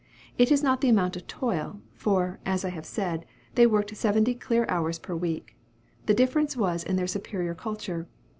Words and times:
It 0.35 0.51
is 0.51 0.63
not 0.63 0.83
in 0.83 0.87
the 0.87 0.89
amount 0.99 1.15
of 1.15 1.27
toil; 1.27 1.79
for, 1.93 2.39
as 2.43 2.65
I 2.65 2.69
have 2.69 2.87
said, 2.87 3.23
they 3.53 3.67
worked 3.67 3.95
seventy 3.95 4.33
clear 4.33 4.65
hours 4.67 4.97
per 4.97 5.13
week. 5.15 5.55
The 6.07 6.15
difference 6.15 6.57
was 6.57 6.83
in 6.83 6.95
their 6.95 7.05
superior 7.05 7.53
culture. 7.53 8.07